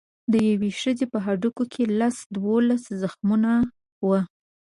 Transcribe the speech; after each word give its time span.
د 0.31 0.33
یوې 0.49 0.71
ښځې 0.81 1.05
په 1.13 1.17
هډوکو 1.25 1.63
کې 1.73 1.83
لس 1.99 2.17
دولس 2.35 2.83
زخمونه 3.01 3.51
وو. 4.05 4.19